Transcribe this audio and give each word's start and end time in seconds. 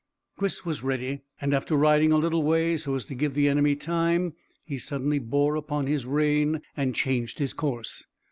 Chris 0.35 0.65
was 0.65 0.81
ready, 0.81 1.21
and 1.39 1.53
after 1.53 1.75
riding 1.75 2.11
a 2.11 2.17
little 2.17 2.41
way 2.41 2.75
so 2.75 2.95
as 2.95 3.05
to 3.05 3.13
give 3.13 3.35
the 3.35 3.47
enemy 3.47 3.75
time, 3.75 4.33
he 4.65 4.79
suddenly 4.79 5.19
bore 5.19 5.55
upon 5.55 5.85
his 5.85 6.07
rein 6.07 6.59
and 6.75 6.95
changed 6.95 7.37
his 7.37 7.53
course. 7.53 8.07